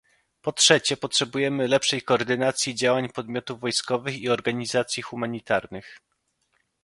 [0.41, 5.99] Po trzecie potrzebujemy lepszej koordynacji działań podmiotów wojskowych i organizacji humanitarnych